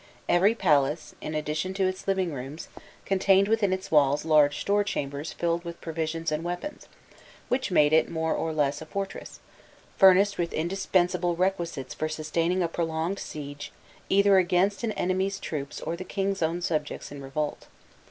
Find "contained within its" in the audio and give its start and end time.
3.05-3.91